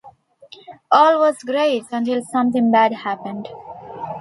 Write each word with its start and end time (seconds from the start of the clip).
All 0.91 1.19
was 1.19 1.43
great 1.43 1.83
until 1.91 2.23
something 2.23 2.71
bad 2.71 2.91
happened. 2.91 3.47